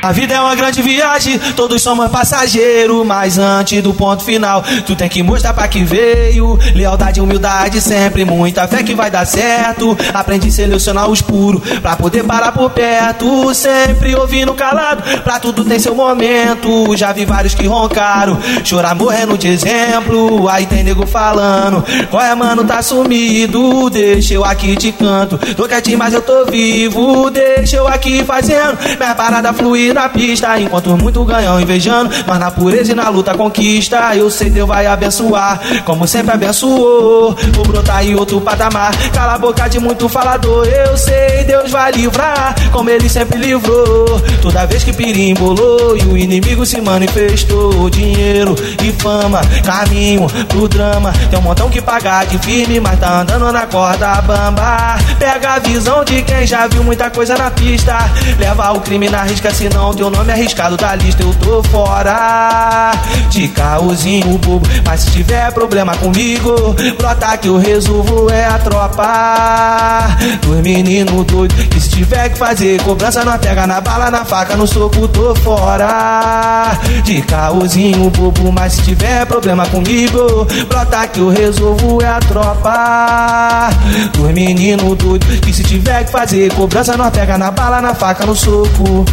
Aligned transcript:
A 0.00 0.12
vida 0.12 0.32
é 0.32 0.40
uma 0.40 0.54
grande 0.54 0.80
viagem, 0.80 1.38
todos 1.56 1.82
somos 1.82 2.08
passageiros, 2.08 3.04
mas 3.04 3.36
antes 3.36 3.82
do 3.82 3.92
ponto 3.92 4.22
final, 4.22 4.62
tu 4.86 4.94
tem 4.94 5.08
que 5.08 5.22
mostrar 5.24 5.52
pra 5.52 5.66
que 5.66 5.82
veio. 5.82 6.56
Lealdade, 6.74 7.20
humildade, 7.20 7.80
sempre 7.80 8.24
muita 8.24 8.68
fé 8.68 8.82
que 8.82 8.94
vai 8.94 9.10
dar 9.10 9.26
certo. 9.26 9.98
Aprendi 10.14 10.48
a 10.48 10.52
selecionar 10.52 11.10
os 11.10 11.20
puros 11.20 11.62
pra 11.80 11.96
poder 11.96 12.22
parar 12.22 12.52
por 12.52 12.70
perto. 12.70 13.52
Sempre 13.54 14.14
ouvindo 14.14 14.54
calado, 14.54 15.02
pra 15.22 15.40
tudo 15.40 15.64
tem 15.64 15.80
seu 15.80 15.96
momento. 15.96 16.96
Já 16.96 17.12
vi 17.12 17.24
vários 17.24 17.54
que 17.54 17.66
roncaram, 17.66 18.38
chorar 18.64 18.94
morrendo 18.94 19.36
de 19.36 19.48
exemplo. 19.48 20.48
Aí 20.48 20.66
tem 20.66 20.84
nego 20.84 21.06
falando, 21.06 21.84
qual 22.08 22.22
é, 22.22 22.34
mano, 22.36 22.64
tá 22.64 22.82
sumido? 22.82 23.90
Deixa 23.90 24.34
eu 24.34 24.44
aqui 24.44 24.76
te 24.76 24.92
canto, 24.92 25.36
tô 25.56 25.66
quietinho, 25.66 25.98
mas 25.98 26.14
eu 26.14 26.22
tô 26.22 26.44
vivo. 26.44 27.30
Deixa 27.30 27.76
eu 27.76 27.88
aqui 27.88 28.24
fazendo 28.24 28.78
minha 28.96 29.14
parada 29.14 29.52
fluir 29.52 29.87
na 29.92 30.08
pista. 30.08 30.58
Enquanto 30.58 30.96
muito 30.96 31.24
ganham 31.24 31.60
invejando, 31.60 32.10
mas 32.26 32.38
na 32.38 32.50
pureza 32.50 32.92
e 32.92 32.94
na 32.94 33.08
luta 33.08 33.34
conquista. 33.34 34.14
Eu 34.14 34.30
sei 34.30 34.50
Deus 34.50 34.68
vai 34.68 34.86
abençoar, 34.86 35.60
como 35.84 36.06
sempre 36.06 36.32
abençoou. 36.32 37.36
Vou 37.52 37.64
brotar 37.66 38.04
em 38.04 38.14
outro 38.14 38.40
patamar. 38.40 38.92
Cala 39.12 39.34
a 39.34 39.38
boca 39.38 39.68
de 39.68 39.78
muito 39.78 40.08
falador. 40.08 40.66
Eu 40.66 40.96
sei 40.96 41.44
Deus 41.44 41.70
vai 41.70 41.92
livrar, 41.92 42.54
como 42.70 42.90
ele 42.90 43.08
sempre 43.08 43.38
livrou. 43.38 44.20
Toda 44.42 44.66
vez 44.66 44.84
que 44.84 44.92
pirimbolou 44.92 45.96
e 45.96 46.02
o 46.02 46.16
inimigo 46.16 46.64
se 46.66 46.80
manifestou. 46.80 47.88
Dinheiro 47.90 48.54
e 48.82 48.92
fama, 48.92 49.40
caminho 49.64 50.26
pro 50.48 50.68
drama. 50.68 51.12
Tem 51.30 51.38
um 51.38 51.42
montão 51.42 51.68
que 51.68 51.80
pagar 51.80 52.26
de 52.26 52.38
firme, 52.38 52.80
mas 52.80 52.98
tá 52.98 53.20
andando 53.20 53.50
na 53.52 53.66
corda 53.66 54.20
bamba. 54.22 54.96
Pega 55.18 55.54
a 55.54 55.58
visão 55.58 56.04
de 56.04 56.22
quem 56.22 56.46
já 56.46 56.66
viu 56.66 56.82
muita 56.82 57.10
coisa 57.10 57.36
na 57.36 57.50
pista. 57.50 57.96
Leva 58.38 58.72
o 58.72 58.80
crime 58.80 59.08
na 59.08 59.22
risca, 59.22 59.52
senão 59.52 59.77
teu 59.98 60.10
nome 60.10 60.30
é 60.30 60.34
arriscado 60.34 60.76
da 60.76 60.94
lista. 60.94 61.22
Eu 61.22 61.34
tô 61.34 61.62
fora 61.64 62.92
de 63.30 63.48
caosinho 63.48 64.38
bobo. 64.38 64.66
Mas 64.84 65.00
se 65.00 65.10
tiver 65.10 65.52
problema 65.52 65.96
comigo, 65.96 66.74
brota 66.96 67.36
que 67.36 67.48
eu 67.48 67.56
resolvo 67.56 68.30
é 68.30 68.44
a 68.44 68.58
tropa. 68.58 70.16
Dos 70.42 70.60
meninos 70.60 71.24
doidos, 71.26 71.66
que 71.66 71.80
se 71.80 71.90
tiver 71.90 72.30
que 72.30 72.38
fazer 72.38 72.82
cobrança, 72.82 73.24
não 73.24 73.38
pega 73.38 73.66
na 73.66 73.80
bala, 73.80 74.10
na 74.10 74.24
faca, 74.24 74.56
no 74.56 74.66
soco, 74.66 75.08
tô 75.08 75.34
fora 75.36 76.78
de 77.04 77.22
caosinho 77.22 78.10
bobo. 78.10 78.52
Mas 78.52 78.74
se 78.74 78.82
tiver 78.82 79.26
problema 79.26 79.66
comigo, 79.66 80.46
brota 80.68 81.06
que 81.06 81.20
eu 81.20 81.28
resolvo 81.28 82.02
é 82.02 82.08
a 82.08 82.18
tropa. 82.20 83.70
Dos 84.12 84.30
meninos 84.32 84.96
doidos, 84.96 85.40
que 85.40 85.52
se 85.52 85.62
tiver 85.62 86.04
que 86.04 86.10
fazer 86.10 86.52
cobrança, 86.54 86.96
não 86.96 87.10
pega 87.10 87.38
na 87.38 87.50
bala, 87.50 87.80
na 87.80 87.94
faca, 87.94 88.26
no 88.26 88.34
soco. 88.34 89.04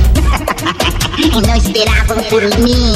não 1.42 1.56
esperavam 1.56 2.24
por 2.24 2.42
mim. 2.60 2.94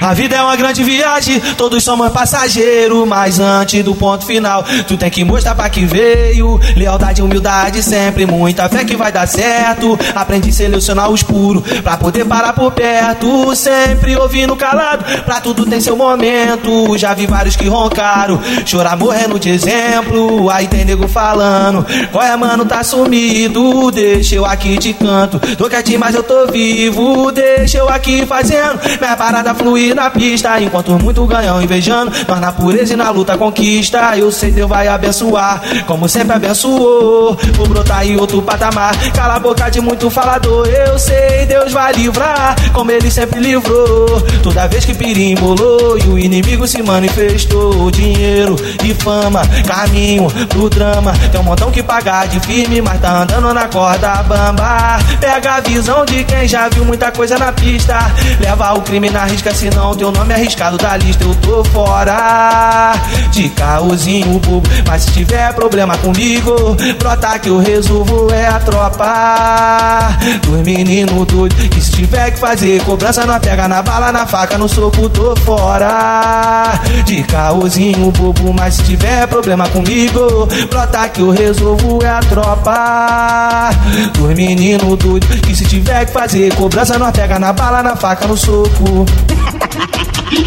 A 0.00 0.14
vida 0.14 0.34
é 0.34 0.42
uma 0.42 0.56
grande 0.56 0.82
viagem, 0.82 1.38
todos 1.58 1.84
somos 1.84 2.10
passageiros, 2.10 3.06
mas 3.06 3.38
antes 3.38 3.84
do 3.84 3.94
ponto 3.94 4.24
final, 4.24 4.64
tu 4.88 4.96
tem 4.96 5.10
que 5.10 5.22
mostrar 5.24 5.54
pra 5.54 5.68
que 5.68 5.84
veio. 5.84 6.58
Lealdade, 6.74 7.20
humildade, 7.20 7.82
sempre 7.82 8.24
muita 8.24 8.66
fé 8.68 8.82
que 8.82 8.96
vai 8.96 9.12
dar 9.12 9.28
certo. 9.28 9.98
Aprendi 10.14 10.48
a 10.48 10.52
selecionar 10.52 11.10
os 11.10 11.22
puros 11.22 11.62
pra 11.82 11.98
poder 11.98 12.24
parar 12.24 12.54
por 12.54 12.72
perto. 12.72 13.54
Sempre 13.54 14.16
ouvindo 14.16 14.56
calado, 14.56 15.04
pra 15.22 15.38
tudo 15.40 15.66
tem 15.66 15.80
seu 15.80 15.96
momento. 15.96 16.96
Já 16.96 17.12
vi 17.12 17.26
vários 17.26 17.54
que 17.54 17.68
roncaram, 17.68 18.40
chorar 18.64 18.96
morrendo 18.96 19.38
de 19.38 19.50
exemplo. 19.50 20.48
Aí 20.48 20.66
tem 20.66 20.84
nego 20.84 21.08
falando, 21.08 21.86
qual 22.10 22.24
é, 22.24 22.34
mano, 22.36 22.64
tá 22.64 22.82
sumido? 22.82 23.90
Deixa 23.90 24.36
eu 24.36 24.46
aqui 24.46 24.78
te 24.78 24.94
canto, 24.94 25.38
tô 25.56 25.68
quietinho, 25.68 26.00
mas 26.00 26.14
eu 26.14 26.22
tô 26.22 26.46
vivo. 26.46 27.30
Deixa 27.30 27.78
eu 27.78 27.88
aqui 27.90 28.24
fazendo 28.24 28.80
minha 28.98 29.16
parada 29.16 29.54
fluir 29.54 29.89
na 29.94 30.10
pista. 30.10 30.60
Enquanto 30.60 30.92
muito 30.98 31.24
ganham 31.26 31.60
invejando, 31.62 32.12
mas 32.28 32.40
na 32.40 32.52
pureza 32.52 32.94
e 32.94 32.96
na 32.96 33.10
luta 33.10 33.36
conquista. 33.36 34.16
Eu 34.16 34.30
sei 34.30 34.50
Deus 34.50 34.68
vai 34.68 34.88
abençoar, 34.88 35.60
como 35.86 36.08
sempre 36.08 36.36
abençoou. 36.36 37.36
Vou 37.54 37.68
brotar 37.68 38.06
em 38.06 38.16
outro 38.16 38.42
patamar. 38.42 38.94
Cala 39.12 39.36
a 39.36 39.40
boca 39.40 39.68
de 39.70 39.80
muito 39.80 40.10
falador. 40.10 40.66
Eu 40.66 40.98
sei 40.98 41.46
Deus 41.46 41.72
vai 41.72 41.92
livrar, 41.92 42.56
como 42.72 42.90
ele 42.90 43.10
sempre 43.10 43.40
livrou. 43.40 44.20
Toda 44.42 44.66
vez 44.66 44.84
que 44.84 44.94
pirimbolou 44.94 45.98
e 45.98 46.08
o 46.08 46.18
inimigo 46.18 46.66
se 46.66 46.82
manifestou. 46.82 47.90
Dinheiro 47.90 48.56
e 48.84 48.94
fama, 48.94 49.42
caminho 49.66 50.28
pro 50.48 50.68
drama. 50.70 51.12
Tem 51.30 51.40
um 51.40 51.44
montão 51.44 51.70
que 51.70 51.82
pagar 51.82 52.28
de 52.28 52.40
firme, 52.40 52.80
mas 52.80 53.00
tá 53.00 53.22
andando 53.22 53.52
na 53.52 53.68
corda 53.68 54.22
bamba. 54.22 54.98
Pega 55.20 55.56
a 55.56 55.60
visão 55.60 56.04
de 56.04 56.24
quem 56.24 56.46
já 56.46 56.68
viu 56.68 56.84
muita 56.84 57.10
coisa 57.10 57.38
na 57.38 57.52
pista. 57.52 57.98
Leva 58.40 58.74
o 58.74 58.82
crime 58.82 59.10
na 59.10 59.24
risca, 59.24 59.54
senão 59.54 59.79
teu 59.96 60.12
nome 60.12 60.34
arriscado 60.34 60.76
da 60.78 60.96
lista. 60.96 61.24
Eu 61.24 61.34
tô 61.36 61.64
fora 61.64 62.94
de 63.30 63.48
caosinho 63.50 64.38
bobo. 64.40 64.68
Mas 64.86 65.02
se 65.02 65.12
tiver 65.12 65.52
problema 65.54 65.96
comigo, 65.98 66.76
brota 66.98 67.38
que 67.38 67.48
eu 67.48 67.58
resolvo 67.58 68.32
é 68.32 68.46
a 68.46 68.60
tropa. 68.60 70.16
Dos 70.42 70.60
meninos 70.60 71.26
doidos, 71.26 71.68
que 71.68 71.80
se 71.80 71.92
tiver 71.92 72.30
que 72.32 72.38
fazer 72.38 72.82
cobrança, 72.84 73.24
não 73.26 73.38
pega 73.40 73.66
na 73.68 73.82
bala, 73.82 74.12
na 74.12 74.26
faca, 74.26 74.58
no 74.58 74.68
soco, 74.68 75.08
tô 75.08 75.34
fora 75.36 76.80
de 77.04 77.22
caosinho 77.24 78.10
bobo. 78.12 78.52
Mas 78.52 78.74
se 78.74 78.82
tiver 78.84 79.26
problema 79.26 79.68
comigo, 79.68 80.46
brota 80.68 81.08
que 81.08 81.20
eu 81.20 81.30
resolvo 81.30 82.02
é 82.02 82.08
a 82.08 82.20
tropa. 82.20 83.70
Dos 84.14 84.34
meninos 84.34 84.98
doidos, 84.98 85.40
que 85.40 85.54
se 85.54 85.64
tiver 85.64 86.06
que 86.06 86.12
fazer 86.12 86.54
cobrança, 86.54 86.98
não 86.98 87.10
pega 87.10 87.38
na 87.38 87.52
bala, 87.52 87.82
na 87.82 87.96
faca, 87.96 88.26
no 88.26 88.36
soco. 88.36 89.06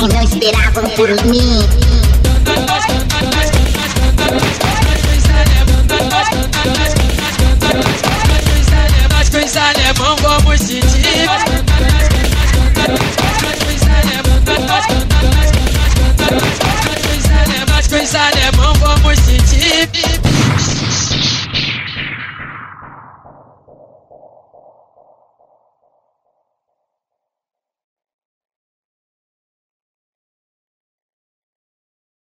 Não 0.07 0.23
esperavam 0.23 0.89
por 0.91 1.09
mim. 1.25 1.59